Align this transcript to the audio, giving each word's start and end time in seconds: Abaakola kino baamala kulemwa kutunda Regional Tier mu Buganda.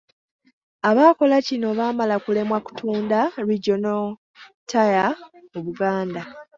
Abaakola 0.89 1.37
kino 1.47 1.67
baamala 1.79 2.15
kulemwa 2.23 2.59
kutunda 2.65 3.19
Regional 3.49 4.03
Tier 4.69 5.07
mu 5.51 5.59
Buganda. 5.65 6.21